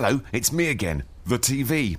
[0.00, 1.96] Hello, it's me again, the TV.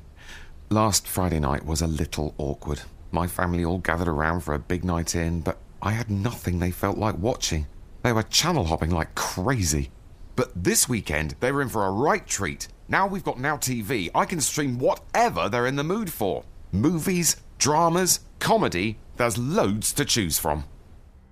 [0.69, 2.83] Last Friday night was a little awkward.
[3.11, 6.71] My family all gathered around for a big night in, but I had nothing they
[6.71, 7.67] felt like watching.
[8.03, 9.91] They were channel hopping like crazy.
[10.37, 12.69] But this weekend, they were in for a right treat.
[12.87, 17.35] Now we've got Now TV, I can stream whatever they're in the mood for movies,
[17.57, 20.63] dramas, comedy, there's loads to choose from.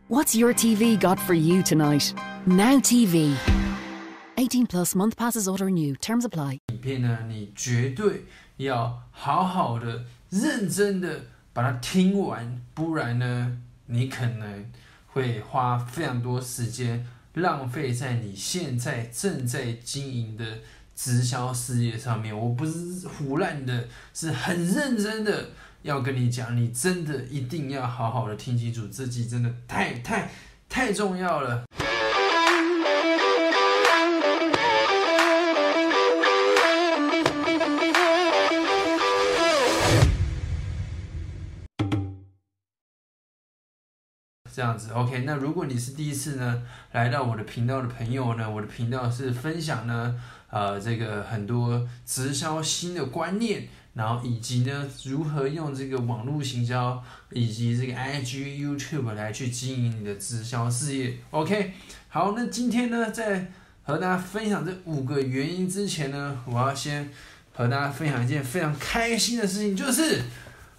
[0.10, 2.14] What's your TV got for you tonight?
[2.46, 3.38] Now TV.
[4.40, 5.96] 18 plus month passes auto renew.
[5.96, 6.60] Terms apply.
[6.72, 8.26] 影片呢，你绝对
[8.58, 11.22] 要好好的、认真的
[11.54, 14.70] 把它听完，不然呢，你可能
[15.08, 17.04] 会花非常多时间
[17.34, 20.60] 浪费在你现在正在经营的
[20.96, 22.38] 直销事业上面。
[22.38, 25.50] 我不是胡乱的，是很认真的
[25.82, 30.30] 要跟你讲，你真的一定要好好的听清楚，这集真的太太
[30.70, 31.64] 太重要了。
[44.58, 45.20] 这样子，OK。
[45.20, 46.64] 那如果你是第一次呢
[46.94, 50.20] 来到我的频道的朋友呢，我的频道是分享呢，
[50.50, 61.74] 呃，这个很多直销新的观念，然后以及呢如何用这个网络行销以及这个 IG、YouTube 来去经营你的直销事业，OK。
[62.10, 63.52] 好，那今天呢，在
[63.84, 67.08] 和大家分享这五个原因之前呢，我要先
[67.54, 70.24] 和大家分享一件非常开心的事情，就是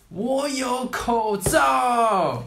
[0.09, 2.43] 我有口罩。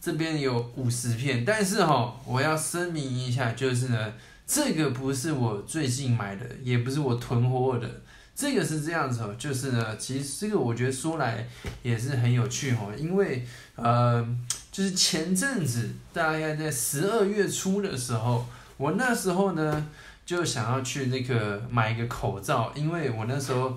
[0.00, 4.14] 这边有五十片，但是哈，我要声明一下，就是呢，
[4.46, 7.86] 这个不是我最近买的，也不是我囤货的，
[8.34, 11.46] 这个是这样子哦，就是呢，其实这个我觉得说来
[11.82, 14.26] 也是很有趣哦，因为呃，
[14.72, 18.46] 就是前阵子大概在十二月初的时候，
[18.78, 19.86] 我那时候呢
[20.24, 23.76] 就想要去那个买一个口罩，因为我那时候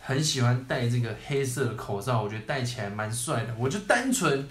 [0.00, 4.48] 很喜欢戴这个黑色的口罩，我觉得戴起来蛮帅的，我就单纯。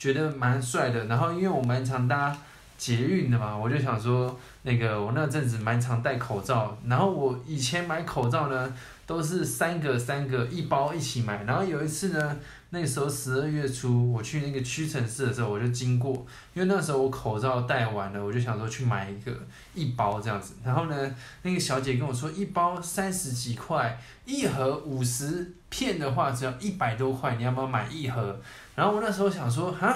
[0.00, 2.34] 觉得蛮帅的，然后因为我蛮常搭
[2.78, 8.74] 捷运的嘛，我就想说，那个我那阵子蛮常戴口罩，然后我以前买口罩呢，
[9.04, 12.36] 都是三个三个一包一起买，然后有一次呢，
[12.70, 16.14] 那时候十二月初我去那个屈臣氏的时候，我就经过，
[16.54, 19.30] 因为那时候我口罩戴完了，我就想说去买一个
[19.74, 28.40] 一包这样子，然后呢，那个小姐跟我说一包三十几块，一盒五十片的话只要一百多块，你要不要买一盒？
[28.80, 29.94] 然后我那时候想说，哈，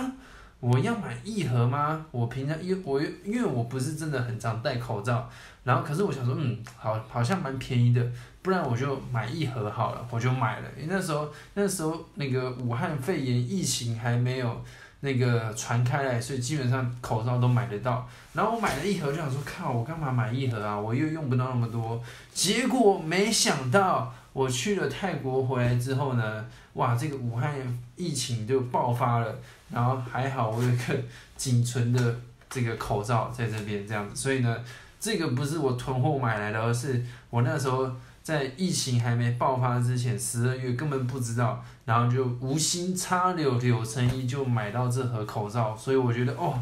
[0.60, 2.04] 我要买一盒吗？
[2.10, 5.26] 我平常因我因为我不是真的很常戴口罩，
[5.62, 8.06] 然后可是我想说，嗯，好，好像蛮便宜的，
[8.42, 10.68] 不然我就买一盒好了，我就买了。
[10.76, 14.62] 因为那时候那时候那个武汉肺炎疫情还没有
[15.00, 18.06] 那个传开来，所以基本上口罩都买得到。
[18.34, 20.78] 然后我买了一盒，就想说，靠，我干嘛买一盒啊？
[20.78, 21.98] 我又用不到那么多。
[22.34, 24.12] 结果没想到。
[24.34, 26.44] 我去了泰国回来之后呢，
[26.74, 27.54] 哇，这个武汉
[27.96, 29.34] 疫情就爆发了，
[29.70, 30.94] 然后还好我有一个
[31.36, 32.20] 仅存的
[32.50, 34.58] 这个口罩在这边这样子，所以呢，
[34.98, 37.88] 这个不是我囤货买来的，而是我那时候
[38.24, 46.58] 在疫情还没爆发之前，十二月根本不知道，然后就无心插柳柳成荫就买到这盒口罩，所以我觉得哦，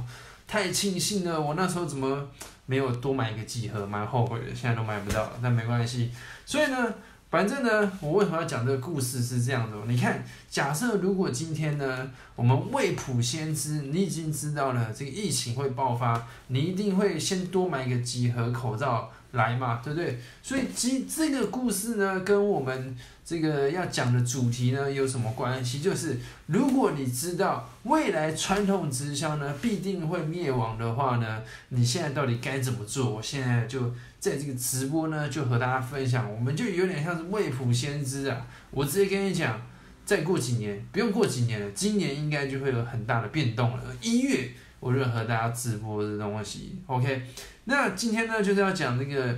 [0.47, 2.29] 太庆幸了，我那时候怎么
[2.67, 6.13] 没有多买一个几盒，蛮后悔的，现在都买不到了，但没关系，
[6.45, 6.93] 所以呢。
[7.33, 9.77] 反正呢，我为什么要讲这个故事是这样的？
[9.89, 19.11] 你看，假设如果今天呢，我们未卜先知，你已经知道了这个疫情会爆发，你一定会先多买一个几盒口罩。
[19.33, 20.19] 来嘛，对不对？
[20.43, 25.81] 所以其这个故事呢，跟我们这个要讲的主题呢有什么关系？
[25.81, 33.11] 就是如果你知道未来传统直销呢必定会灭亡的话呢，你现在到底该怎么做？
[33.11, 36.31] 我现在就在这个直播呢，就和大家分享。
[36.31, 38.47] 我们就有点像是未卜先知啊！
[38.71, 39.61] 我直接跟你讲，
[40.05, 43.83] 再过几年，不用过几年了，今年应该就会有很大的变动了。
[44.03, 44.51] 一月。
[44.83, 47.23] 我就和大家直播这东西，OK。
[47.67, 49.33] 那今天呢，就是要讲这个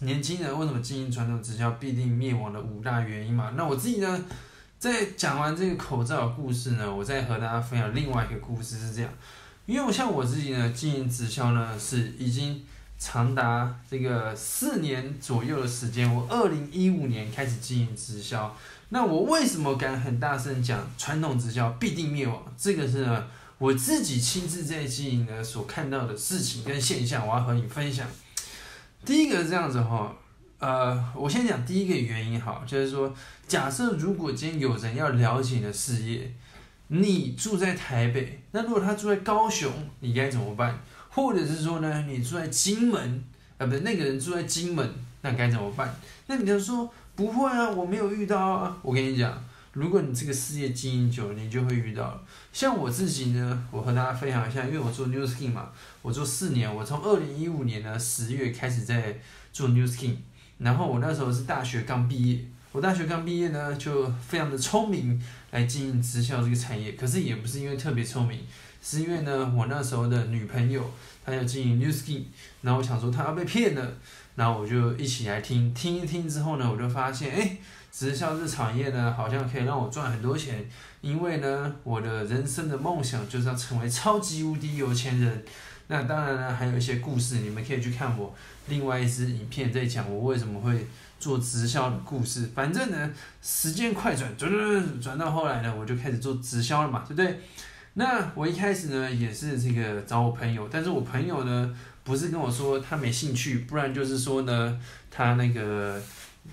[0.00, 3.52] 年轻人为什么经营传统直销必定灭亡的五大原因嘛。
[3.54, 4.24] 那我自己呢，
[4.78, 9.12] 在讲完这个口罩故事呢，我再和大家分享另外一个故事是这样。
[9.66, 12.64] 因为我像我自己呢，经营直销呢，是已经
[12.98, 16.10] 长达这个四年左右的时间。
[16.14, 18.56] 我二零一五年开始经营直销，
[18.88, 22.42] 那我为什么敢很大声讲传统直销必定灭亡？
[22.56, 23.06] 这个是。
[23.58, 28.06] 我自己亲自在经营呢，所看到的事情跟现象，我要和你分享。
[29.04, 30.14] 第一个是这样子哈，
[30.58, 33.14] 呃，我先讲第一个原因哈，就是说，
[33.48, 36.34] 假设如果今天有人要了解你的事业，
[36.88, 40.78] 你住在台北，那如果他住在高雄，你该怎么办？
[41.10, 43.24] 或者是说呢，你住在金门，
[43.58, 44.94] 啊，不是，那个人住在金门。
[45.22, 45.92] 那该怎么办？
[46.28, 48.76] 那你就说不会啊，我没有遇到啊。
[48.80, 49.44] 我跟你讲，
[49.76, 52.18] 如果你这个事业经营久了，你就会遇到。
[52.50, 55.68] 像我自己呢，我和大家分享一下，因为我做 New Skin 嘛，
[56.00, 59.18] 我做四年，我从二零一五年呢十月开始在
[59.52, 60.14] 做 New Skin，
[60.56, 62.40] 然后我那时候是大学刚毕业，
[62.72, 68.40] 我大学刚毕业呢就非常的聪明来经营直销这个产业，可是也不是因为特别聪明，
[68.82, 70.90] 是因为呢我那时候的女朋友
[71.22, 72.22] 她要经营 New Skin，
[72.62, 73.92] 然后我想说她要被骗了。
[74.36, 77.56] 然后我就一起来听，听一听之后呢，我就发现，哎，
[77.96, 80.68] 直销这产业呢，好像可以让我赚很多钱。
[81.00, 85.42] 因为呢，我的人生的梦想就是要成为超级无敌有钱人。
[85.86, 88.34] 那当然呢，还有一些故事，你们可以去看我
[88.68, 90.86] 另外一支影片，在讲我为什么会
[91.18, 92.50] 做直销的故事。
[92.54, 93.10] 反正呢，
[93.40, 97.40] 时间快转，转转转转到后来呢，我就开始做直销了嘛，对不对？
[97.94, 101.74] 那我一开始呢，也是这个找我朋友，但是我朋友呢。
[102.06, 106.00] 不是跟我说他没兴趣，不然就是说呢，他那个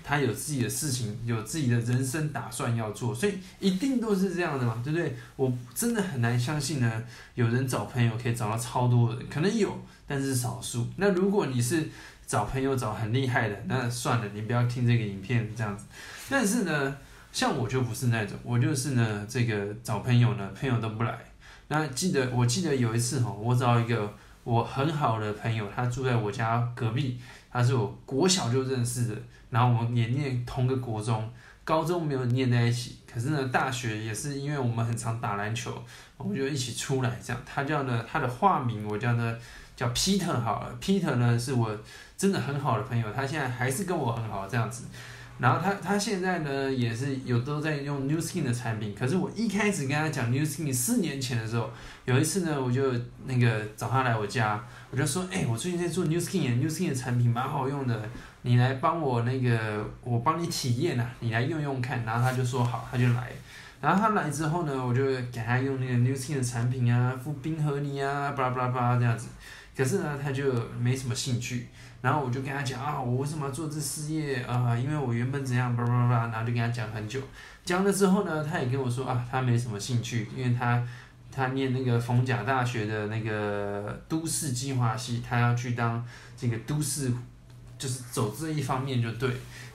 [0.02, 5.16] 他有自己的事情，有自己的人生打算要做，所以一定都是这样的嘛，对不对？
[5.36, 7.04] 我真的很难相信呢，
[7.34, 10.86] 有人找朋友可以找到超多人，可能有，但是少数。
[10.96, 11.88] 那如果你是
[12.26, 15.84] 找朋友找很厉害的，那算了，你不要听这个影片这样子。
[16.28, 16.96] 但是呢，
[17.32, 21.18] 像我就不是那种，我就是呢，这个找朋友呢，朋友都不来。
[21.68, 24.14] 那记得我记得有一次哈，我找一个。
[24.44, 27.18] 我很好的朋友，他住在我家隔壁，
[27.50, 29.14] 他是我国小就认识的，
[29.54, 31.30] 然后我们也念同个国中，
[31.62, 35.80] 高中没有念在一起，可是呢，大学也是因为我们很常打篮球，
[36.16, 37.40] 我们就一起出来这样。
[37.46, 39.38] 他叫呢，他的化名我叫呢
[39.76, 41.70] 叫 Peter 好了，Peter 呢是我
[42.16, 44.86] 真的很好的朋友，他现在还是跟我很好这样子。
[45.36, 51.68] 然后他他现在呢也是有都在用 New Skin 的产品，可是我一开始跟他讲 New Skin 四年前的时候，
[52.04, 52.92] 有一次呢我就
[53.26, 58.08] 那个找他来我家，我就说，哎，我最近在做 New Skin，New Skin 的产品蛮好用的，
[58.46, 62.04] 你来帮我那个我帮你体验啊，你来用用看。
[62.04, 63.32] 然后他就说好，他就来。
[63.80, 65.02] 然后他来之后呢，我就
[65.32, 69.28] 给他用那个 New Skin 的产品啊，敷冰河泥啊，巴拉巴拉巴拉这样子。
[69.74, 71.68] 可是呢，他就没什么兴趣。
[72.02, 74.76] 然后我就跟他讲啊，我为什么要做这事业啊？
[74.76, 77.18] 因为我原本怎样，巴拉巴拉，然后就跟他讲很久。
[77.64, 80.86] 讲了之后呢，他也跟我说啊，他没什么兴趣，因为他
[81.32, 86.04] 他念那个逢甲大学的那个都市计划系，他要去当
[86.36, 87.10] 这个都市，
[87.78, 89.30] 就是走这一方面就对。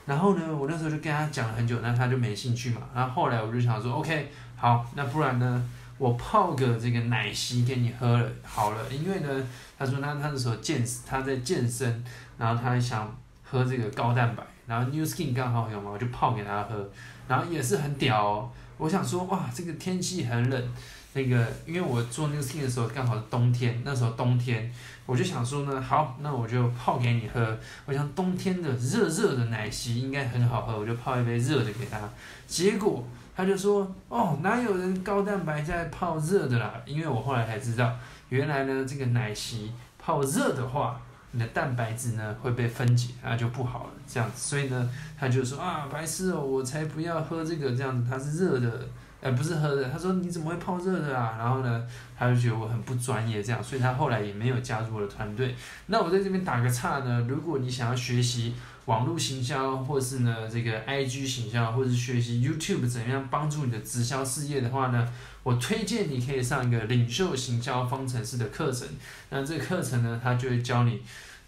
[0.06, 2.82] 然后呢，我那时候就跟他讲了很久，那他就没兴趣嘛。
[2.94, 5.68] 然后后来我就想说，OK，好，那不然呢，
[5.98, 9.46] 我泡个这个奶昔给你喝了，好了，因为呢。
[9.80, 12.04] 他说他他那时候健他在健身，
[12.36, 16.86] 然后他想喝这个高蛋白，然后 New Skin 刚好有嘛，我就泡给他喝，
[17.26, 18.50] 然后也是很屌哦。
[18.76, 20.74] 我想说哇，这个天气很冷，
[21.14, 24.70] 那个因为我做 New Skin 的时候刚好是冬天，那时候冬天，
[25.10, 27.58] 我就想说呢，好，那我就泡给你喝。
[27.84, 31.98] 我想冬天的热热的奶昔应该很好喝，我就泡一杯热的给他。
[32.46, 33.04] 结果
[33.34, 36.72] 他就说哦，哪有人高蛋白在泡热的啦？
[36.86, 37.92] 因为我后来才知道。
[38.28, 41.00] 原来呢，这个奶昔泡热的话，
[41.32, 43.90] 你的蛋白质呢会被分解，那就不好了。
[44.06, 48.86] 这样子，所以呢，他就说啊，白痴哦，我才不要喝这个，这样子它是热的，
[49.20, 49.88] 呃，不是喝的。
[49.90, 51.36] 他说你怎么会泡热的啊？
[51.38, 51.86] 然后呢，
[52.18, 55.54] 他就觉得我很不专业，这样，所以他后来也没有加入我的团队。
[55.86, 58.54] 那我在这边打个岔呢，如果你想要学习。
[58.86, 65.06] 网络行销，或是呢这个 IG 行销，或是学习 YouTube 怎样帮助你的直销事业的话呢，
[65.44, 68.88] 我推荐你可以上一个领袖行销方程式的课程。
[69.28, 71.02] 那这个课程呢，他就会教你，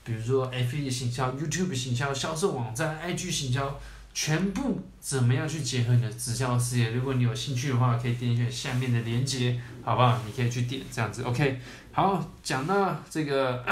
[0.04, 3.80] 比如说 FB 行销、YouTube 行销、销售网站、IG 行销，
[4.14, 6.90] 全部怎么样去结合你的直销事业。
[6.90, 10.18] 如果你有兴趣的话，可以点选下面的链接，好不好？
[10.26, 11.22] 你可以去点这样子。
[11.22, 11.60] OK，
[11.92, 13.64] 好，讲到这个，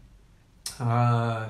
[0.78, 1.48] 呃。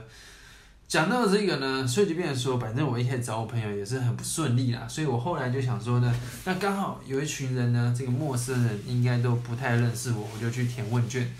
[0.88, 6.14] 讲到这个呢，所以就变成说，反正我一开始找我朋友也是很不顺利啦，所以我后来就想说呢，
[6.46, 11.30] 那刚好有一群人呢，这个陌生人应该都不太认识我，我就去填问卷。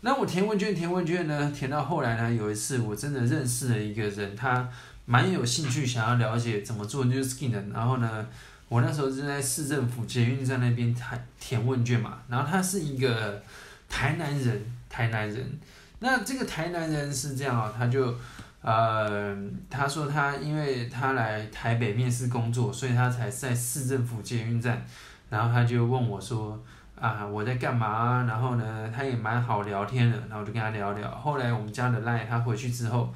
[0.00, 4.68] 那我填问卷填问卷呢，填到后来呢，有一次我真的认识了一个人，他
[5.06, 8.26] 蛮有兴趣想要了解怎么做 New Skin 的，然后呢，
[8.68, 13.42] 我那时候是在市政府捷运站那边填填问卷嘛，然后他是一个
[13.88, 15.58] 台南人，台南人，
[16.00, 18.14] 那这个台南人是这样啊，他就。
[18.62, 19.36] 呃，
[19.70, 24.84] 他说他因为他来台北面试工作，所以他才在市政府捷运站，
[25.30, 26.60] 然后他就问我说
[26.98, 28.24] 啊我在干嘛？
[28.26, 31.08] 然后呢，他也蛮好聊天的，然后我就跟他聊聊。
[31.08, 33.14] 后来我们家的赖他回去之后，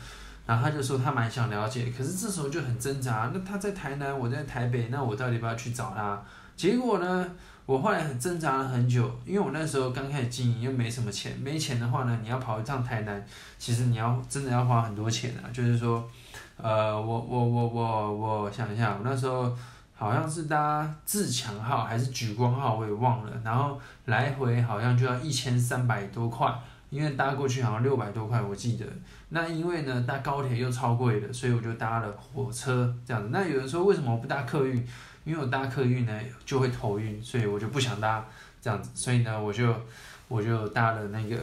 [0.51, 3.31] 然后他就说他蛮想了解，可是这时候就很挣扎。
[3.33, 6.21] 那他在台南，我在台北，那我到底要不要去找他？
[6.57, 7.25] 结果呢？
[7.67, 13.25] 我后来很挣扎了很久，因为我那时候刚开始经营又没什么钱，没钱的话呢，你要跑一趟台南，
[13.59, 15.47] 其实你要真的要花很多钱啊。
[15.53, 16.05] 就是说，
[16.57, 19.57] 呃，我我我我我想一下，我那时候
[19.95, 23.31] 好像是搭自强号还是莒光号，我也忘了。
[23.45, 26.53] 然后来回好像就要一千三百多块，
[26.89, 28.85] 因为搭过去好像六百多块，我记得。
[29.31, 33.31] 那因为呢搭高铁又超贵的，所以我就搭了火车这样子。
[33.33, 34.87] 那有人说为什么我不搭客运？
[35.25, 38.25] 因为我搭客运呢就会头晕，所以我就不想搭
[38.61, 38.91] 这样子。
[38.95, 39.75] 所以呢我就
[40.29, 41.39] 我就搭了那个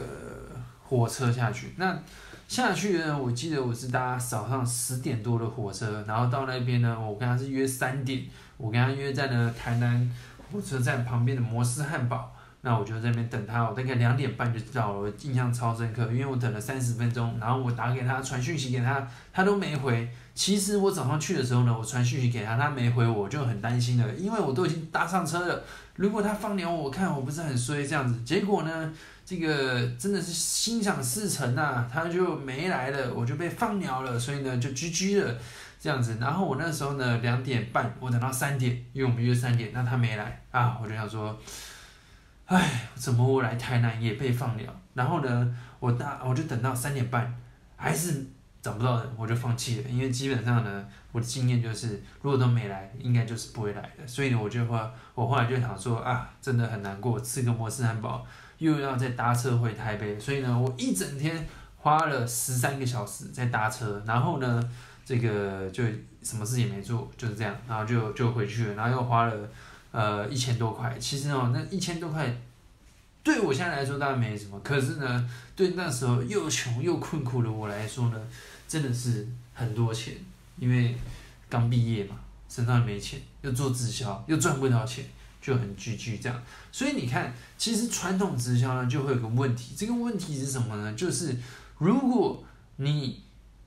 [0.82, 1.72] 火车下去。
[1.76, 1.98] 那
[2.46, 3.16] 下去呢？
[3.16, 8.24] 我记得我是搭早上十点多的火车，然后到那边呢，我跟他是约三点，
[8.56, 10.10] 我跟他约在呢台南
[10.50, 20.08] 火车站旁边的摩斯汉堡，那我就在那边等他，我大概两点半就到了，印象超深刻，因为我等了三十分钟，然后我打给他传讯息给他，他都没回。
[20.34, 25.62] 其实我早上去的时候呢，我传讯息给他，他没回，我就很担心了，因为我都已经搭上车了，
[25.96, 28.22] 如果他放鸟我看，我不是很衰这样子。
[28.22, 28.92] 结果呢？
[29.28, 35.36] 这个真的是心想事成呐，他就没来了，我就被放鸟了，所以呢就 GG 了
[35.78, 36.16] 这样子。
[36.18, 41.38] 然后我那时候呢两点半，我等到三点，因为我们约三点，那他没来啊，我就想说，
[42.48, 44.80] 哎，怎么我来台南也被放了？
[44.94, 47.34] 然后呢，我大我就等到三点半，
[47.76, 48.26] 还是
[48.62, 54.06] 找不到人，我就放弃了，因为基本上呢，我的经验就是，如果都没来，应该就是不会来的。
[54.06, 58.26] 所以呢，我就话，我后来就想说啊，真的很难过，吃个摩斯汉堡。
[58.56, 64.60] 又要再搭车回台北，所以呢，我一整天花了十三个小时在搭车，然后呢，
[65.04, 65.84] 这个就
[66.22, 69.48] 什么事也没做，就是这样，然后就就回去了，然后又花了
[69.90, 70.96] 呃一千多块。
[70.98, 72.34] 其实哦，那一千多块
[73.22, 78.20] 对我现在来说当然没什么，可是呢，对那时候又穷又困苦的我来说呢，
[78.66, 80.14] 真的是很多钱，
[80.58, 80.96] 因为
[81.48, 82.16] 刚毕业嘛，
[82.48, 85.04] 身上没钱，又做直销，又赚不到钱。
[85.40, 86.42] 就很聚聚这样，
[86.72, 90.92] 所以你看，其实传统直销呢就会有个问题，这个问题是什么呢？
[90.94, 91.34] 就是
[91.78, 92.44] 如果
[92.76, 93.22] 你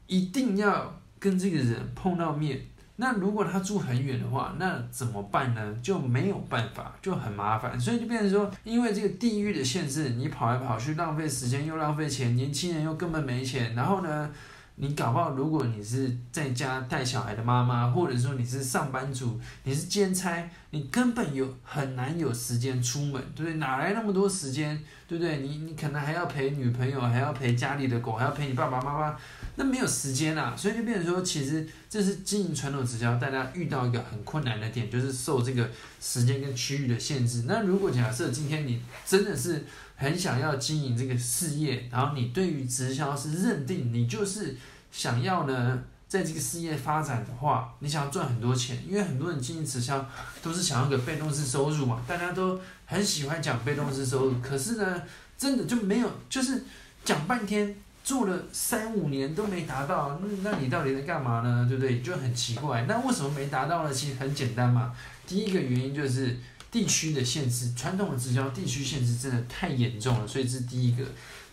[0.05, 2.61] 一定要跟这个人碰到面，
[3.01, 5.75] 那如果他住很远的话，那怎么办呢？
[5.81, 14.29] 就没有办法，就很麻烦，所以就变成说，因为这个地域的限制，你跑来跑去浪费时间又浪费钱，年轻人又根本没钱，然后呢？
[14.75, 23.53] 你搞不好，如果你是在家带小孩的妈妈，或者说你是上班族，你是兼差，你根本有很难有时间出门，对不对？
[23.55, 25.39] 哪来那么多时间，对不对？
[25.39, 29.17] 你你可能还要陪女朋友，还要陪家里的狗，还要陪你爸爸妈妈，
[29.57, 30.55] 那没有时间啊。
[30.57, 37.43] 所以就变成说，其实这是经营传统直销，大家遇到一个很困难的点，就是受这个时间跟区域的限制。
[37.47, 44.55] 那如果假设今天你真的是很想要经营这个事业，然后你对于直销是认定你就是。
[44.93, 50.05] 想要呢，在这个事业发展的话，你想要赚很多钱，因为很多人经营直销
[50.43, 55.01] 都是想要个被动式收入嘛，大家都很喜欢讲被动式收入，可是呢，
[55.37, 56.65] 真的就没有，就是
[57.05, 61.65] 讲半天，做了三五年都没达到，那那你到底在干嘛呢？
[61.69, 62.01] 对不对？
[62.01, 62.81] 就很奇怪。
[62.89, 63.93] 那为什么没达到呢？
[63.93, 64.93] 其实很简单嘛，
[65.25, 66.37] 第一个原因就是
[66.69, 71.05] 地区的限制，传统的直销地区限制真的太严重了，所以这是第一个。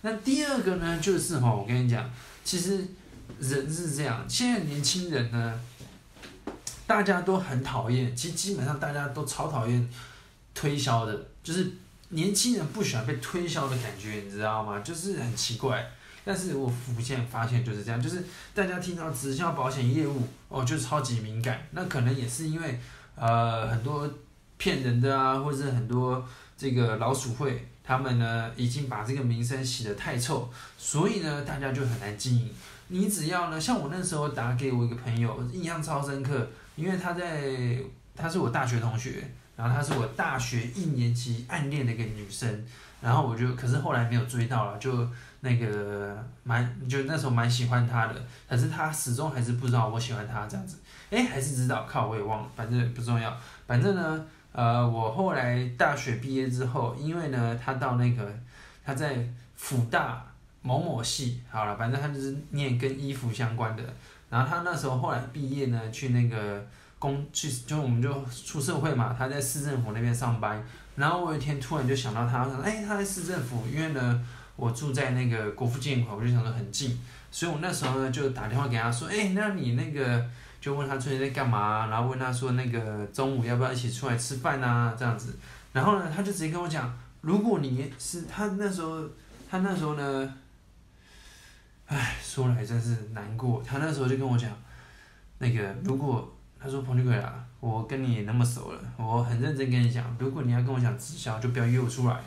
[0.03, 2.11] 那第二个呢，就是哈，我跟你讲，
[2.43, 2.85] 其实。
[3.39, 5.61] 人是这样，现在年轻人呢，
[6.87, 9.89] 大家都很讨厌，其实基本上大家都超讨厌
[10.55, 11.71] 推销的，就是
[12.11, 14.81] 年轻人不喜欢被推销的感觉，你知道吗？
[14.81, 15.87] 就是很奇怪。
[16.25, 18.23] 但是我福建发现就是这样，就是
[18.55, 21.67] 大家听到直销保险业务哦，就超级敏感。
[21.71, 22.79] 那可能也是因为
[23.15, 24.07] 呃很多
[24.59, 26.23] 骗人的啊，或者是很多
[26.57, 32.51] 这个老鼠会，他们呢已经把这个名声洗得太臭，所以呢大家就很难经营。
[32.91, 37.79] 你只要呢，像我那时候打给我一个朋友，印象超深刻，因为他在，
[38.17, 39.23] 他是我大学同学，
[39.57, 42.65] 然后他是我大学一年级暗恋的一个女生，
[43.03, 45.07] 然后我就，可是后来没有追到了，就
[45.41, 48.15] 那个蛮，就那时候蛮喜欢她的，
[48.49, 50.79] 可是她始终还是不知道我喜欢她这样子，
[51.11, 58.35] 哎，还是知道，靠，我也忘了，反正不重要，反正呢，呃，我后来大学毕业之后，因为呢，他到那个
[58.83, 60.25] 他在辅大。
[60.69, 63.83] 某某系好了，反正他就是念跟衣服相关的。
[64.29, 66.63] 然后他那时候后来毕业呢，去那个
[66.99, 69.17] 工去，就我们就出社会嘛。
[69.19, 70.63] 他在市政府那边上班。
[70.95, 77.01] 然后我有一天突然就想到他，说：“哎，他在市政府，因为呢我住在那个国父纪念馆，我就想说很近。
[77.31, 80.23] 所以我那时候呢就打电话给他说：，哎，那你那个
[80.61, 81.87] 就问他最近在干嘛？
[81.87, 84.95] 然后问他说那个中午要不要一起出来吃饭啊？
[84.99, 85.39] 这样子。
[85.73, 89.03] 然后呢他就直接跟我讲，如果你是他那时候，
[89.51, 90.35] 他那时候呢。
[91.89, 93.63] 唉，说来真是难过。
[93.67, 94.51] 他那时候就跟我讲，
[95.39, 96.31] 那个如果
[96.61, 102.21] 他说彭丽贵啊，我跟你那么熟了，我很认真跟你讲，如果你要跟我讲直销，就不要约我出来，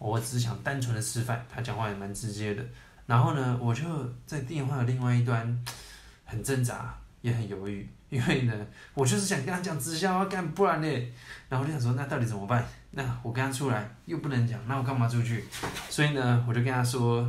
[0.00, 1.46] 我只想单纯的吃饭。
[1.48, 2.64] 他讲话也蛮直接的。
[3.06, 3.84] 然后呢，我就
[4.26, 5.64] 在电话的另外一端
[6.24, 10.88] 很挣扎，也很犹豫，因为呢，我就是想跟他讲直销啊，干不然呢，
[11.48, 12.66] 然后我就想说，那到底怎么办？
[12.90, 15.44] 那我跟他出来又不能讲，那我干嘛出去？
[15.88, 17.22] 所以呢，我就跟他说，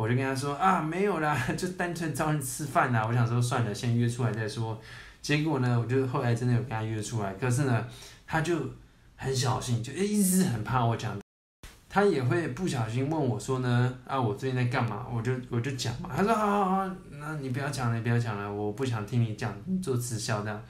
[0.00, 3.04] 我就跟他说啊，没有啦， 就单纯找你吃饭啦。
[3.06, 4.80] 我想说算了，先约出来再说。
[5.20, 7.86] 结果呢，我就后来真的有跟他约出来，可是呢，
[8.26, 8.56] 他就
[9.14, 11.14] 很小心，就一直很怕我讲。
[11.90, 15.06] 他也会不小心问我说呢，啊，我最近在干嘛？
[15.14, 16.08] 我就我就讲嘛。
[16.16, 19.52] 他说好好好，那你不要讲了，你不要讲了，我不想听你讲
[19.82, 20.62] 做直销这样，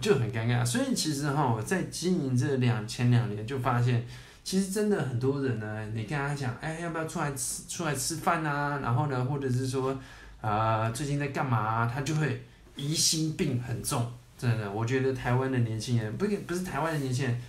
[0.00, 0.66] 就很尴尬。
[0.66, 4.04] 所以其实哈，我在经营这两前两年就发现，
[4.44, 8.80] 其实真的很多人呢，你跟他讲，哎，要不要出来吃出来吃饭啊？
[8.82, 9.98] 然后呢，或者是说，
[10.40, 11.86] 啊，最近在干嘛？
[11.86, 12.44] 他就会
[12.76, 14.70] 疑心病很重，真的。
[14.70, 17.40] 我觉得台湾的年轻人，不不是台湾的年轻人，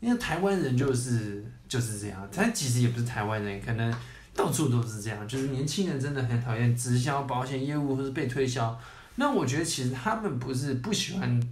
[0.00, 1.44] 因为台湾人就是。
[1.72, 3.94] 就是这样，他其实也不是台湾人，可能
[4.34, 5.26] 到处都是这样。
[5.26, 8.78] 就是年轻人真的很讨厌直销、保险业务或是被推销。
[9.14, 11.42] 那我觉得其实他们不是不喜欢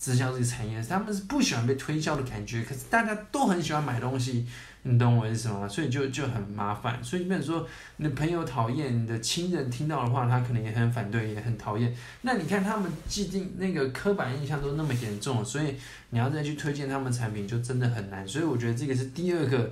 [0.00, 2.64] 直销这个产业，他们是不喜欢被推销的感觉。
[2.64, 4.48] 可是大家都很喜欢买东西。
[4.82, 5.68] 你懂我意思吗？
[5.68, 7.04] 所以就就很麻烦。
[7.04, 11.94] 所以，比如说你的朋友讨厌，你的亲人听到的话，他可能也很反对，也很讨厌。
[12.22, 15.74] 那你看他们既定那个刻板印象都那么严重，所以
[16.08, 18.26] 你要再去推荐他们产品，就真的很难。
[18.26, 19.70] 所以我觉得这个是第二个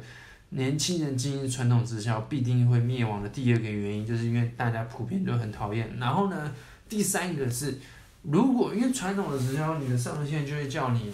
[0.51, 5.91] 年轻人经营传统直销必定会灭亡的第二个原因，就是因为大家普遍都很讨厌。
[5.99, 6.53] 然后呢，
[6.87, 7.79] 第三个是，
[8.23, 11.13] 如果因为传统的直销，你的上线就会叫你。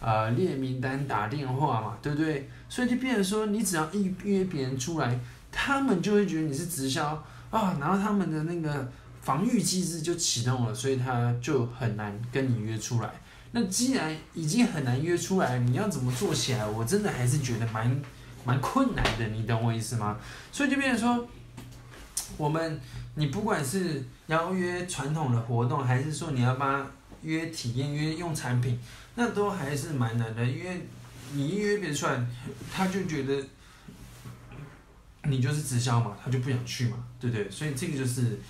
[0.00, 2.50] 呃，列名单打电话嘛，对不对？
[2.68, 5.18] 所以就变成说，你只要一约别人出来，
[5.50, 8.86] 他们就会觉得你是直销啊，然后他们的那个
[9.22, 13.08] 防御机制就启动了，所以他就很难跟你约出来。
[13.52, 16.66] 那既然已经很难约出来，你要怎么做起来？
[16.66, 18.02] 我真的还是觉得蛮
[18.44, 20.18] 蛮困难的，你懂我意思吗？
[20.52, 21.26] 所以就变成说，
[22.36, 22.80] 我们
[23.14, 26.90] 你不管是邀约传统的活动，还是说你要帮
[27.22, 28.78] 约体验、约用产品。
[29.16, 30.88] 那都还是蛮难的，因为
[31.34, 32.26] 你一约别人出来，
[32.72, 33.44] 他就觉得
[35.22, 37.48] 你就是直销嘛，他就不想去嘛，对不对？
[37.48, 38.40] 所以这个就是，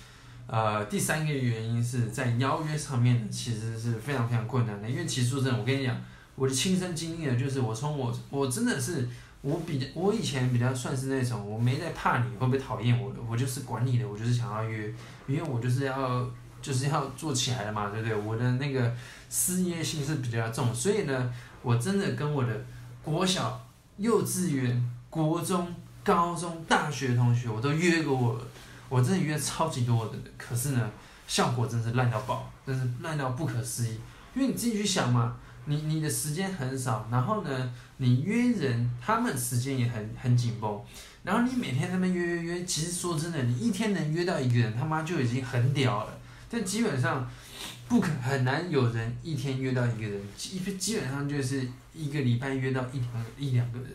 [0.47, 4.89] 呃，第三个原因是在邀约上面其实是非常非常困难的。
[4.89, 5.95] 因为其实说真的，我跟你讲，
[6.33, 9.07] 我的亲身经历呢，就是我从我我真的是
[9.45, 14.93] 我比较我以前比较算是那种我没在怕你会不会讨厌我的，我就是管你的，我就是想要约，
[15.27, 16.27] 因为我就是要
[16.61, 18.13] 就是要做起来的嘛，对不对？
[18.15, 18.91] 我的那个。
[19.27, 22.65] 事业心是比较重，所以呢，我真的跟我的
[23.03, 25.67] 国小、幼稚园、国中、
[26.05, 28.41] 高中、大学同学，我都约过我，
[28.87, 30.89] 我真的约超级多的，可是呢，
[31.27, 33.99] 效果真是烂到爆，真是烂到不可思议。
[34.35, 40.81] 因为你自己去想嘛，你你的时间很少，然后呢，你约人，他们时间也很很紧绷，
[41.23, 46.17] 然后你每天他们约约约，其实说真的，你一天能约到一个人，他妈就已经很屌了，
[46.49, 47.29] 但基本上。
[47.87, 53.89] 不可很难有人一天约到一个人，基基本上就是一个礼拜约到一两一两个人。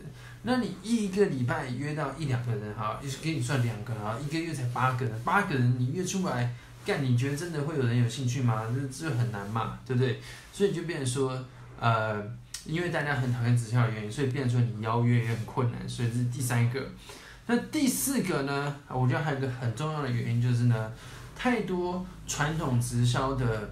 [0.44, 6.54] 那你一个礼拜约到一两个人，哈，就是给你算两个啊，一个月才八个人，八个人你约出来
[6.86, 8.62] 干，你觉得真的会有人有兴趣吗？
[8.72, 10.20] 这这很难嘛，对不对？
[10.52, 11.44] 所以就变成说，
[11.80, 12.22] 呃，
[12.64, 16.80] 因为大家很讨厌直销的原因，所以变成说你邀约也很困难，所以这是第三个。
[17.46, 18.76] 那第四个呢？
[18.88, 20.92] 我觉得还有一个很重要的原因就是呢。
[21.42, 23.70] 太多传统直销的，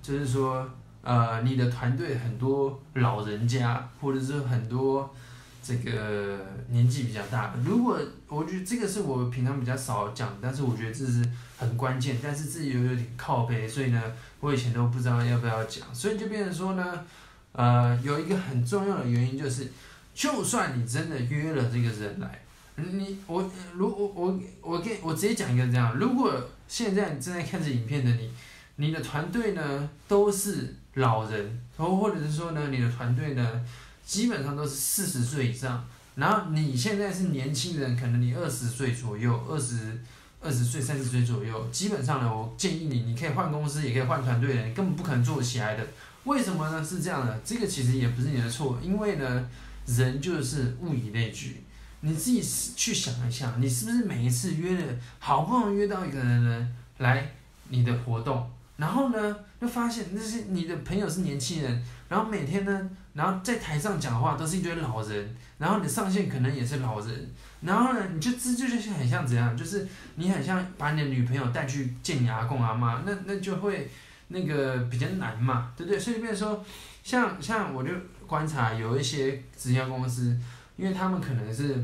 [0.00, 0.66] 就是说，
[1.02, 5.14] 呃，你的团队很多老人家，或者是很多
[5.62, 6.38] 这个
[6.70, 7.52] 年纪比较大。
[7.62, 11.22] 如果我觉得这个是我平常比较少讲，但是我觉得这是
[11.58, 14.02] 很关键，但是自己又有点靠背，所以呢，
[14.40, 17.04] 我以前都不知道要不要讲，所以就变成说呢，
[17.52, 19.68] 呃，有一个很重要的原因就是，
[20.14, 22.42] 就算你真的约了这个人来，
[22.76, 26.48] 你我如我我我给我直接讲一个这样，如果。
[26.70, 28.30] 现在正在看着影片的你，
[28.76, 33.66] 你的团队呢都是老人，或或者是说呢，你的团队呢
[34.06, 35.84] 基本上都是四十岁以上，
[36.14, 40.00] 然后你现在是年轻人，可能你二十岁左右，二十
[40.40, 45.84] 二十岁、三十岁左右，基本上呢，我建议你，你可以换公司，也可以换团队的，你根本不可能做起来的。
[46.24, 46.84] 为什么呢？
[46.84, 49.48] 是这样的，这个其实也不是你的错，因为呢，
[49.86, 51.64] 人就是物以类聚。
[52.02, 52.42] 你自己
[52.76, 57.30] 去想一下，你是不是每一次约了，好不容易约到一个人呢，来
[57.68, 67.30] 你的活动，然后呢，就发现那些你的朋友是年轻人，然后每天呢，然后在台上讲话都是一堆老人，然后你上线可能也是老人，
[67.60, 73.90] 然后呢，你就这就就是很像怎样，就是你很像把你的女朋友带去见你阿公阿妈，那那就会
[74.30, 76.00] 那个比较难嘛，对不对？
[76.00, 76.64] 所以变说，
[77.04, 77.90] 像像我就
[78.26, 80.36] 观察有一些直销公司。
[80.76, 81.76] 因为他们可能是，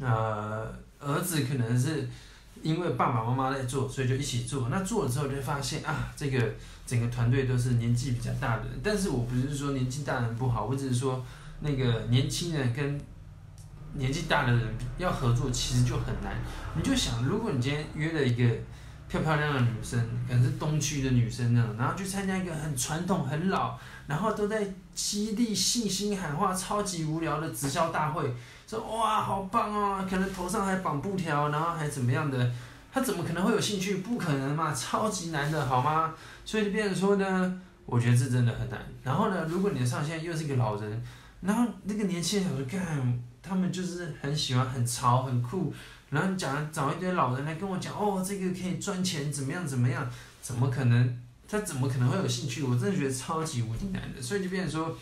[0.00, 0.66] 呃，
[0.98, 2.08] 儿子可能是
[2.62, 4.70] 因为爸爸妈妈在做，所以就一起做。
[4.70, 6.42] 那做了之后就发现啊，这个
[6.86, 8.80] 整个团队都是年纪比较大的人。
[8.82, 11.22] 但是我不是说年纪大的人不好，我只是说
[11.60, 12.98] 那个年轻人跟
[13.92, 16.34] 年纪大的人要合作，其实就很难。
[16.74, 18.56] 你就想，如果你今天约了一个
[19.08, 28.32] 漂漂亮的女生，可能是东区的女生那种，然后去参加一个很传统、很老，然后都在激励、信心喊话、超级无聊的直销大会。
[28.66, 30.06] 说哇，好棒哦！
[30.08, 32.52] 可能头上还绑布条，然后还怎么样的？
[32.92, 33.96] 他怎么可能会有兴趣？
[33.96, 36.12] 不可能嘛，超级难的，好吗？
[36.44, 38.78] 所以就变成说呢，我觉得这真的很难。
[39.02, 41.02] 然后呢，如果你的上线又是一个老人，
[41.40, 45.72] 然后那个年轻人想说，干，他们就是很喜欢很潮很酷，
[46.10, 50.10] 然后讲找一堆老人来跟我讲，哦，这个可以赚钱，怎么样怎么样？
[50.40, 51.20] 怎么可能？
[51.48, 52.62] 他怎么可能会有兴趣？
[52.62, 54.20] 我真的觉得超级无敌难的。
[54.22, 54.96] 所以就变成说，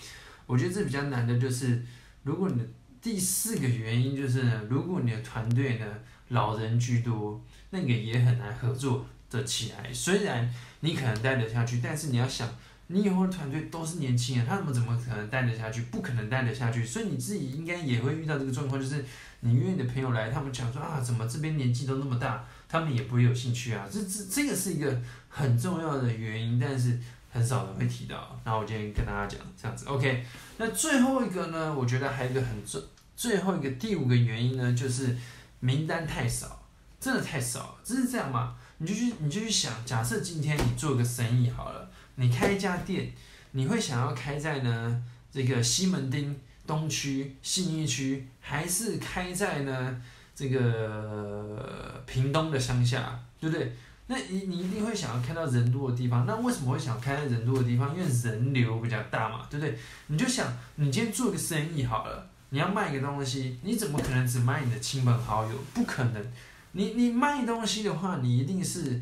[0.47, 1.83] 我觉得这比较难的就是，
[2.23, 2.64] 如果你的。
[3.03, 5.87] 第四个原因就是，如果你的团队呢
[6.31, 7.40] 老人居多，
[7.71, 9.92] 那个也很难合作的起来。
[9.92, 12.49] 虽然你可能待得下去，但是你要想，
[12.88, 15.83] 你以后的团队都是年轻人，他们怎么可能待得下去？
[15.83, 16.85] 不可能待得下去。
[16.85, 19.05] 所以你自己应该也会遇到这个状况，就是
[19.40, 23.88] 你约你的朋友来，他们讲说啊，怎么这边年纪都那么大，他们也不会有兴趣啊。
[23.90, 26.99] 这这这个是一个很重要的原因，但是。
[27.29, 30.25] 很少人会提到，然后我今天跟大家讲这样子，OK。
[30.57, 32.81] 那最后一个呢，我觉得还有一个很重，
[33.14, 35.14] 最后一个第五个原因呢，就是
[35.61, 36.62] 名单太少，
[36.99, 37.77] 真的太少。
[37.85, 38.57] 真是这样吗？
[38.79, 43.12] 你就去，你就去想，假设今天你做个生意好了，你开一家店，
[43.51, 46.35] 你会想要开在呢这个西门町
[46.66, 50.02] 东区信义区，还是开在呢
[50.35, 53.72] 这个屏东的乡下，对不对？
[54.09, 57.92] 那你你一定会想要看到人多的地方，那为什么会想开在人多的地方？
[57.96, 59.76] 因为人流比较大嘛，对不对？
[60.07, 65.59] 你就想，你今天做个生意好了，你要卖个东西，你怎么可能只卖你的亲朋好友？
[65.74, 66.24] 不可能，
[66.70, 69.00] 你你卖东西的话，你一定是，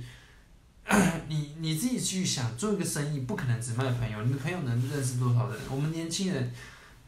[1.29, 5.59] 你你自己去想，做一个生意不可能只卖朋友，你的朋友能认识多少人？
[5.71, 6.51] 我们年轻人。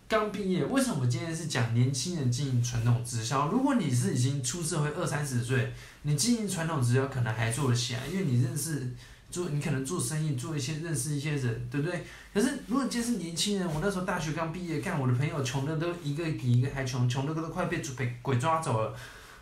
[0.09, 3.49] 刚毕业，为什么今天是讲年轻人经营传统直销？
[3.49, 8.88] 如果你是已经出社会二三十岁，你经营传统直销可能还做得起来，因为你认识
[9.33, 12.05] 做，你可能做生意做一些认识一些人，对不对？
[12.33, 18.97] 可是如果今天是年轻人，我那时候大学刚毕业，干我的朋友穷的都一个比一个还穷，穷的都快被被鬼抓走了，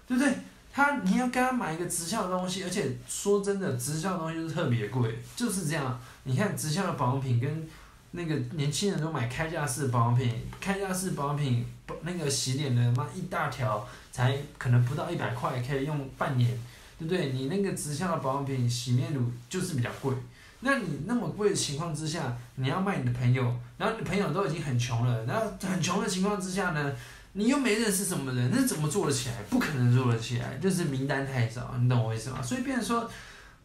[0.08, 0.32] 对不对？
[0.72, 6.00] 他你要跟他买一个直销的东西，而且说真的，直销的东西就是特别贵，就是这样。
[6.22, 7.68] 你看直销的保养品跟。
[8.16, 11.66] 那个年轻人都买开架式保养品，开架式保养品，
[12.02, 16.48] 那个洗脸的妈一大条才可能不到一百块，可以用半年，
[16.96, 17.32] 对不对？
[17.32, 20.14] 你那个直销的保养品洗面乳就是比较贵，
[20.60, 26.92] 那你那么贵的情况之下，你要卖你的朋友，然后你朋友都已经很穷了，然后很穷的情况之下呢，
[27.32, 29.34] 你又没认识什么人，那怎么做得起来？
[29.50, 32.40] 不可能做得起来，就是名单太少，你懂我意思吗？
[32.40, 33.10] 所以变成说。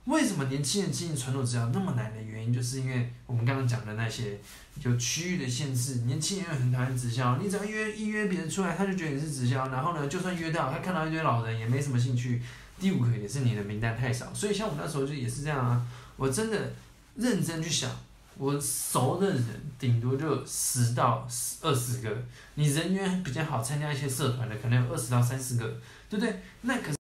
[0.05, 4.39] 为什么年轻人经营传统直销那么难的原因，就是因为我们刚刚讲的那些
[4.81, 5.95] 有区域的限制。
[6.05, 9.67] 年轻人很讨厌直销，你只要约一约别人出来，他就觉得你是直销。
[9.67, 12.41] 然后呢，就算约到，他看到一堆老人也没什么兴趣。
[12.79, 15.85] 第五个也是你的名单太少，所以像我那时候就也是这样啊。
[16.15, 16.73] 我真的
[17.15, 17.91] 认真去想，
[18.37, 19.45] 我熟的人
[19.77, 21.27] 顶多就十到
[21.61, 22.25] 二十个。
[22.55, 25.65] 你人缘比较好，参加一些社团的，可能有二十到三十个，
[26.09, 26.41] 对不对？
[26.61, 26.98] 那可。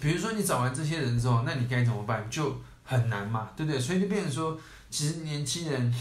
[0.00, 2.26] 比如说你找完这些人之后，那你该怎么办？
[2.30, 3.80] 就很难嘛，对不对？
[3.80, 4.58] 所以就变成说，
[4.88, 5.94] 其实年轻人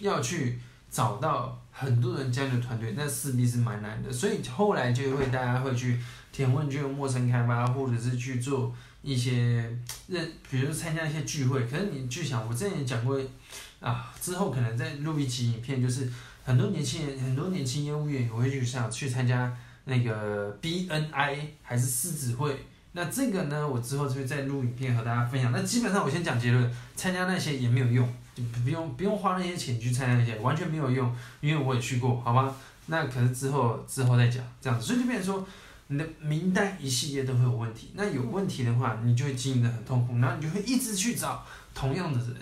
[0.00, 0.58] 要去
[0.90, 4.12] 找到很多人加入团队，那势必是蛮难的。
[4.12, 5.98] 所以后来就会大家会去
[6.32, 9.32] 填问卷、陌生开发，或者是去做一些
[10.08, 11.64] 认，比如参加一些聚会。
[11.66, 13.18] 可是你去想，我之前也讲过
[13.80, 16.10] 啊，之后可能再录一期影片，就是
[16.44, 22.66] 很多年轻人、很多年轻业务员也会去想去参加那个 BNI 还是狮子会。
[22.96, 25.50] 那这个呢，我之后就会再录影片和大家分享。
[25.50, 32.54] 那基本上我先讲结论，参加那些也没有用，就不用不用花那些钱去参加那些，完全没有用，因为我也去过，好吧？
[32.86, 35.44] 那可是之后之后再讲，这样子，所以就变成说，
[35.88, 37.90] 你的名单一系列都会有问题。
[37.94, 42.36] 那有问题的话，你就会经营的很痛苦，然后你就会一直去找同样的人，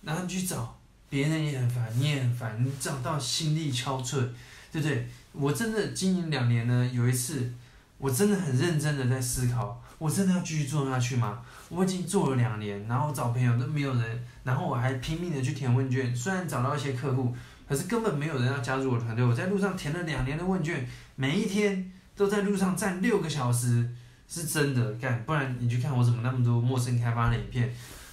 [0.00, 0.78] 然后去找
[1.10, 4.26] 别人也很烦，你也很烦，你找到心力憔悴，
[4.72, 5.06] 对不对？
[5.32, 7.52] 我真的经营两年呢，有一次
[7.98, 9.82] 我真的很认真的在思考。
[10.00, 11.42] 我真的要继续做下去吗？
[11.68, 17.36] 我已经做了两年，然后找朋友都没有人，然后我还拼命的去填问卷，虽然找到一些客户，
[17.68, 19.22] 可是根本没有人要加入我团队。
[19.22, 23.86] 我在路上填了两年的问卷，每一天都在路上站六个小时，
[24.26, 27.70] 是真的干，不然你去看我怎么那么多陌生开发的影片。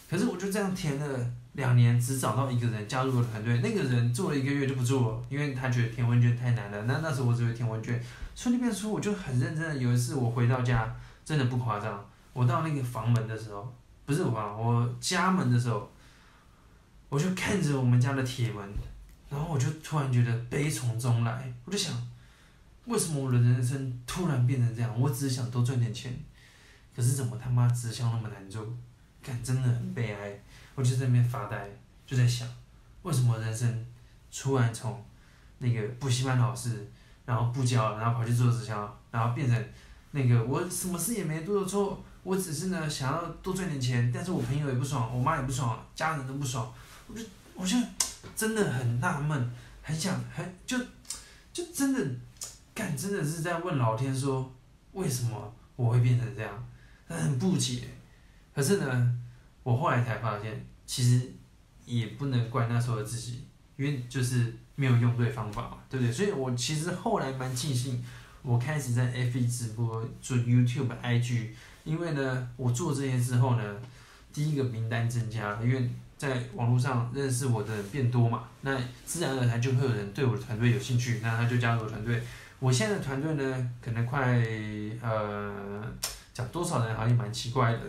[0.10, 6.84] 可是我就这样填了两年，只找到一个人加入我团队，那个人做了一个月就不做了，因为他觉得填问卷太难了。
[6.84, 7.98] 那那时候我只会填问卷，
[8.36, 9.78] 所以那边说我就很认真的。
[9.78, 10.94] 有一次我回到家。
[11.28, 15.92] 真的不夸张，我到那个房门的时候，不是我房，我家门的时候，
[17.10, 18.66] 我就看着我们家的铁门，
[19.30, 21.94] 然后我就突然觉得悲从中来，我就想，
[22.86, 24.98] 为什么我的人生突然变成这样？
[24.98, 26.18] 我只是想多赚点钱，
[26.96, 28.66] 可是怎么他妈直销那么难做？
[29.22, 30.42] 感真的很悲哀。
[30.76, 31.70] 我就在那边发呆，
[32.06, 32.48] 就在想，
[33.02, 33.86] 为什么人生
[34.32, 35.06] 突然从
[35.58, 36.90] 那个补习班老师，
[37.26, 39.62] 然后不教，然后跑去做直销，然后变成
[40.18, 46.74] 那个我什么事也没做错，我只是呢想要多赚点钱，但是我朋友也不爽，我妈也不爽，家人都不爽，
[47.08, 47.78] 我就我就
[48.36, 49.52] 真的很纳闷，
[49.84, 50.76] 很想很就
[51.54, 52.04] 就真的
[52.74, 54.52] 干真的是在问老天说，
[54.94, 56.68] 为什么我会变成这样？
[57.08, 57.88] 很不解。
[58.56, 59.20] 可是呢，
[59.62, 61.32] 我后来才发现，其实
[61.86, 63.46] 也不能怪那时候的自己，
[63.78, 66.12] 因为就是没有用对方法嘛，对不对？
[66.12, 68.04] 所以我其实后来蛮庆幸，
[68.42, 71.48] 我开始在 F 1直播做 YouTube、IG，
[71.84, 73.76] 因为呢，我做这些之后呢，
[74.32, 82.22] 第一个名单增加了，因为在网络上认识我的人变多嘛，那自然而然就会有人对我的团队有兴趣，那他就加入我团队。
[82.60, 84.44] 我现在的团队呢，可能快
[85.02, 85.84] 呃
[86.34, 87.80] 讲多少人好像蛮奇怪的。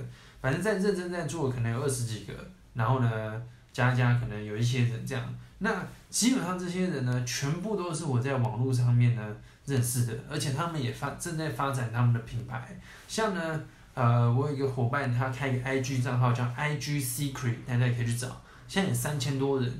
[0.40, 2.32] 反正在认真在做，可能有二十几个，
[2.74, 3.42] 然后呢，
[3.78, 5.34] 家家可能有一些人这样。
[5.60, 9.36] 那基本上这些人呢，全部都是我在网络上面呢
[9.66, 12.78] 认识的，而且他们也发正在发展他们的品牌。
[13.08, 13.60] 像呢，
[13.94, 19.72] 呃，我有一个伙伴，他开一个 IG 账号叫 IG Secret，大家也可以去找，现在有三千多人。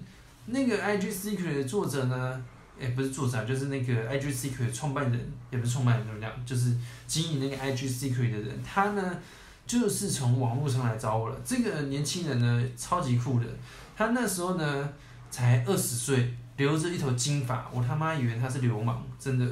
[0.46, 2.42] 那个 IG Secret 的作者呢，
[2.80, 9.18] 也不是作者，就是那个 IG Secret 的创办人，也不是创办人怎么样，就是经营那个 IG Secret 的人，他呢。
[9.68, 11.38] 就是从网络上来找我了。
[11.44, 13.44] 这个年轻人呢，超级酷的。
[13.98, 14.88] 他那时候呢，
[15.28, 19.44] 才二十岁，留着一头金发，我他妈以为他是流氓，真的。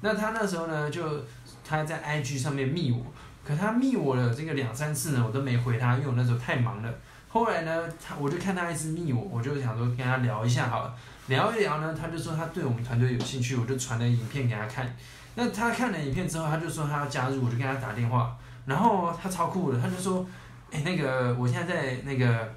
[0.00, 1.24] 那他那时候呢，就
[1.64, 3.06] 他在 IG 上面密我，
[3.46, 6.92] 可他密我了这个两三次呢，我都没回他，因为我那时候太忙了。
[7.28, 10.92] 后来呢，他我就看他一直密我，我就想说跟他聊一下好了。
[11.28, 14.92] 聊一聊呢，他就说他对我们团队有兴趣，我就传了影片给他看。
[15.36, 18.36] 那他看了影片之后，他就说他要加入，我就跟他打电话。
[18.66, 20.26] 然后他超酷的，他就说，
[20.72, 22.52] 哎，那个我现在在那个，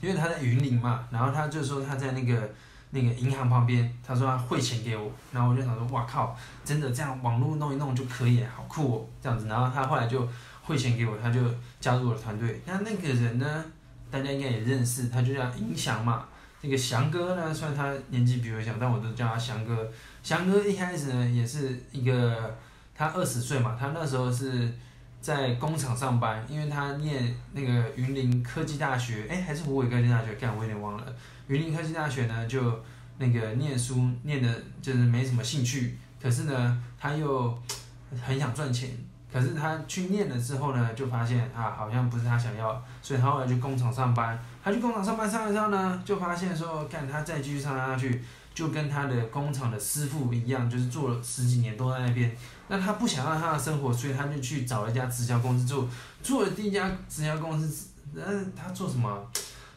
[0.00, 2.50] 因为他在云林嘛，然后他就说他在那个
[2.90, 10.26] 那个银行旁边，他说他汇钱给我，然后我就想说，哇靠，真的这样网络弄一弄就可以，好酷哦，这样子，然后他后来就
[10.62, 11.40] 汇钱给我，他就
[11.80, 12.60] 加入我的团队。
[12.66, 13.64] 那那个人呢，
[14.10, 16.24] 大家应该也认识，他就叫银翔嘛。
[16.62, 19.88] 这个翔哥呢，虽然他年纪比我小，但我都叫他翔哥。
[20.22, 22.56] 翔哥一开始呢，也是一个
[22.94, 24.72] 他二十岁嘛，他那时候是。
[25.20, 31.04] 在工厂上班，因为他念那个云林科技大学，哎，还是湖北科技大学，干我有点忘了。
[31.46, 32.82] 云林科技大学呢，就
[33.18, 37.62] 那个念书念的，就是没什么兴趣，可是呢，他又
[38.26, 38.90] 很想赚钱。
[39.32, 44.36] 可是他去念了之后呢，就发现啊，好像不是他想要，所以他后来去工厂上班。
[44.64, 48.24] 他去工厂上班上一上呢，就发现说，干他再继续上下去。
[48.52, 52.36] 就跟他的工厂的师傅一样，就是做了十几年都在那边。
[52.70, 55.88] 那他不想要他的生活，所以他就去找了一家直销公司做。
[56.22, 58.22] 做了第一家直销公司，那，
[58.54, 59.28] 他做什么？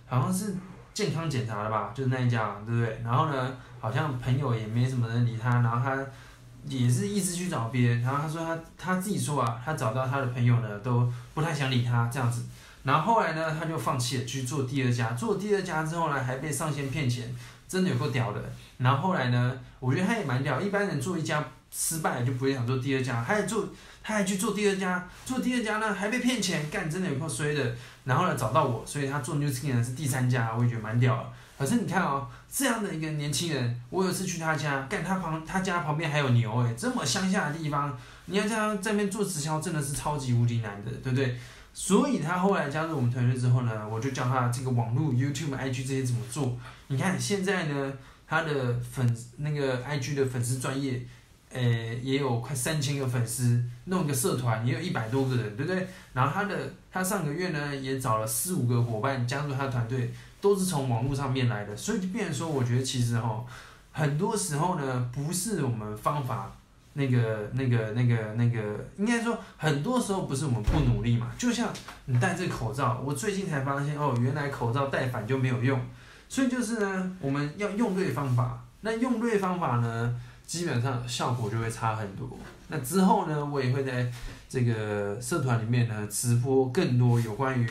[0.08, 0.54] 好像是
[0.94, 3.02] 健康检查的吧，就是那一家，对不对？
[3.04, 6.06] 然后呢，好像朋友也没什么人理他，然后他
[6.68, 8.02] 也是一直去找别人。
[8.04, 12.44] 然后他说他他自己说啊，他找到他的朋友呢，都不太想理他这样子。
[12.84, 15.14] 然后后来呢，他就放弃了去做第二家。
[15.14, 17.34] 做第二家之后呢，还被上线骗钱。
[17.66, 18.40] 真的有够屌的，
[18.78, 19.58] 然后后来呢？
[19.80, 20.62] 我觉得他也蛮屌。
[20.62, 21.44] 一般人做一家
[21.76, 23.68] 失败就不会想做第二家，他还做，
[24.04, 27.76] 他还去做第二家，做第二家呢还被骗钱，干真的有够衰的。
[28.04, 31.26] 然后呢找到我，所以他做 New Skin 是第三家，我也觉得蛮屌的。
[31.58, 41.40] 可是你看哦，这样的一个年轻人，我有一次去他家，干他旁他家旁边还有牛诶，这么乡下的地方，你要这样在那边做直销，真的是超级无敌难的，对不对？
[41.74, 46.56] 所以他后来加入我们团队之后呢，我就教他这个网络 YouTube、IG 这些怎么做。
[46.88, 47.94] 你看现在呢，
[48.28, 51.02] 他的粉那个 IG 的粉丝专业，
[51.54, 51.62] 呃，
[52.02, 55.88] 也有快三千个粉丝，弄个社团也有一百多个人，对不对？
[56.14, 60.12] 然后他的他上个月呢也找了四五个伙伴加入他的团队，
[60.42, 61.78] 都是从网络上面来的。
[61.78, 63.46] 所以就变成说，我觉得其实哈，
[63.92, 66.52] 很多时候呢，不是我们方法。
[66.96, 68.62] 那个、那个、那个、那个，
[69.00, 71.32] 应该说，很多时候不是我们不努力嘛。
[71.40, 71.74] 就像
[72.06, 75.82] 你戴这个口罩，我最近才发现哦，原来口罩戴反就没有用。
[76.30, 78.64] 所以就是呢，我们要用对方法。
[78.82, 80.16] 那用对方法呢，
[80.54, 82.30] 基本上效果就会差很多。
[82.68, 84.12] 那之后呢，我也会在
[84.48, 87.68] 这个社团里面呢，直播更多有关于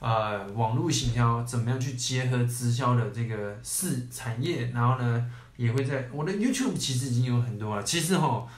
[0.00, 4.72] 呃网络行销怎么样去结合直销的这个事产业。
[4.74, 7.82] 然后呢，也会在我的 YouTube 其实已经有很多了。
[7.84, 8.48] 其实哈。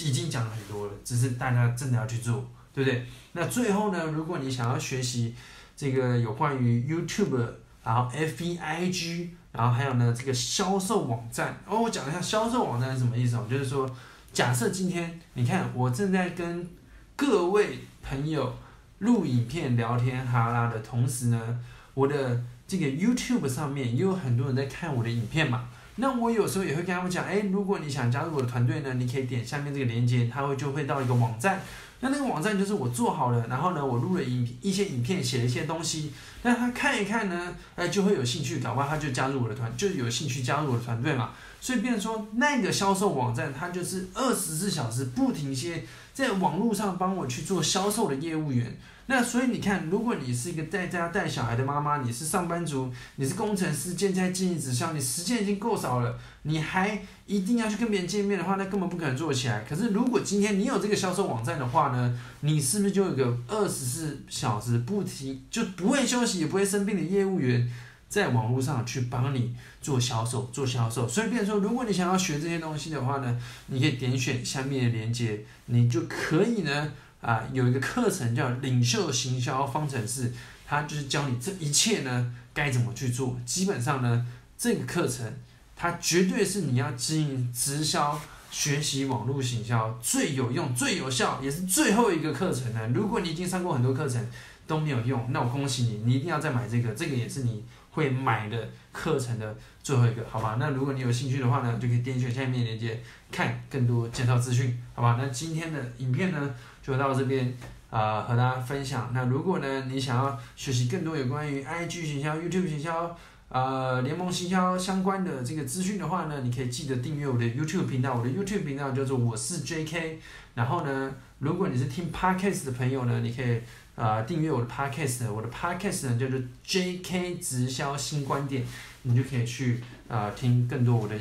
[0.00, 3.04] 已经讲了很多了，只是大家真的要去做，对不对？
[3.32, 5.34] 那最后呢，如果你想要学习
[5.76, 7.44] 这个有关于 YouTube，
[7.82, 13.90] 然后 FBIG，然后还有呢这个销售网站，哦，我讲一下销售网站是什么意思哦，就是说，
[14.32, 16.70] 假设今天你看我正在跟
[17.16, 18.54] 各位朋友
[19.00, 21.58] 录影片聊天哈啦的同时呢，
[21.94, 25.68] 我的这个 YouTube 上面也有很多人在看我的影片嘛。
[26.00, 31.60] 那我有时候也会跟他们讲，哎，如果你想加入我的团队呢，你可以点下面这个链接，它会就会到一个网站。
[32.00, 41.30] 那那个网站就是我做好了，然后呢，我录了影一些影片，写了一些东西，那他看一看呢，哎，就会有兴趣，搞不好他就加入我的团，就有兴趣加入我的团队嘛。
[41.60, 45.84] 所以变说，那个销售网站，它就是二十四小时不停歇，
[46.18, 48.76] 在网络上帮我去做销售的业务员。
[49.06, 59.64] 那所以你看，如果你是一个在家带小孩的妈妈，你是上班族，你是工程师，现在经营直销，你时间已经够少了，你还一定要去跟别人见面的话，那根本不可能做起来。
[59.68, 67.70] 可是如果今天你有这个销售网站的话呢，你是不是就有个二十四小时不停就不会休息也不会生病的业务员，
[68.08, 71.06] 在网络上去帮你做销售做销售？
[71.06, 76.92] 所以变成说，如果你想要学这些东西的话呢，你可以点选下面的链接，你就可以呢。
[77.20, 80.32] 啊，有一个课程叫领袖行销方程式，
[80.64, 83.36] 它就是教你这一切呢该怎么去做。
[83.44, 84.24] 基本上呢，
[84.56, 85.26] 这个课程
[85.74, 92.88] 它绝对是你要经营直销、学习网络行销最有用、最有效，也是最后一个课程呢。
[92.94, 94.26] 如果你已经上过很多课程
[94.66, 100.56] 都没有用，那我恭喜你，你一定要再买这个，这个也是你会买的课程的最后一个，好吧？
[100.58, 105.16] 那如果你有兴趣的话呢，就可以点选下面链接看更多介绍资讯，好吧？
[105.20, 106.54] 那今天的影片呢？
[106.82, 107.54] 就到这边
[107.90, 109.10] 啊，和大家分享。
[109.12, 113.14] 那如果呢，你想要学习更多有关于 IG 行销、YouTube 行销、
[113.48, 118.14] 呃联盟行销相关的这个资讯的话呢，你可以记得订阅我的 YouTube 频道。
[118.14, 120.16] 我的 YouTube 频道叫做我是 JK。
[120.54, 123.60] 然后呢，如果你是听 Podcast 的朋友呢，你可以
[123.94, 125.32] 呃订阅我的 Podcast。
[125.32, 128.64] 我的 Podcast 呢叫做 JK 直销新观点，
[129.02, 131.14] 你就可以去呃听更多我的。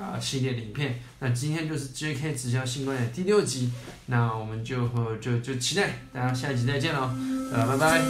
[0.00, 2.34] 啊，系列的影片，那今天就是 J.K.
[2.34, 3.70] 直销新观点第六集，
[4.06, 4.88] 那我们就
[5.20, 7.10] 就就期待大家下一集再见喽，
[7.52, 8.02] 呃，拜拜。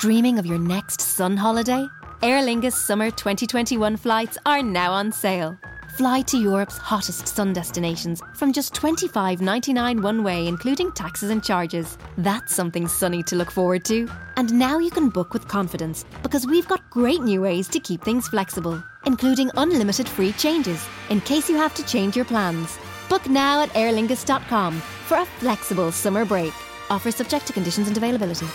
[0.00, 1.84] Dreaming of your next sun holiday?
[2.20, 5.56] Aer Lingus summer 2021 flights are now on sale.
[5.96, 11.96] Fly to Europe's hottest sun destinations from just $25.99 one way, including taxes and charges.
[12.16, 14.08] That's something sunny to look forward to.
[14.36, 18.02] And now you can book with confidence because we've got great new ways to keep
[18.02, 22.80] things flexible, including unlimited free changes in case you have to change your plans.
[23.08, 26.52] Book now at airlingus.com for a flexible summer break.
[26.90, 28.48] Offer subject to conditions and availability.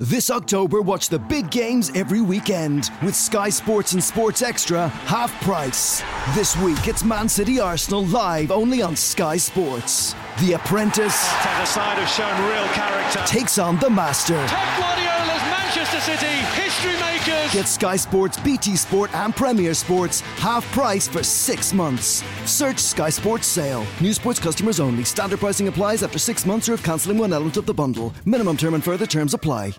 [0.00, 5.32] This October, watch the big games every weekend with Sky Sports and Sports Extra half
[5.40, 6.02] price.
[6.34, 10.16] This week, it's Man City Arsenal live only on Sky Sports.
[10.40, 13.20] The Apprentice side have shown real character.
[13.24, 14.34] takes on the Master.
[14.48, 16.26] Pep Guardiola's Manchester City,
[16.60, 17.52] history makers.
[17.52, 22.24] Get Sky Sports, BT Sport, and Premier Sports half price for six months.
[22.50, 23.86] Search Sky Sports Sale.
[24.00, 25.04] New sports customers only.
[25.04, 28.12] Standard pricing applies after six months or if cancelling one element of the bundle.
[28.24, 29.72] Minimum term and further terms apply.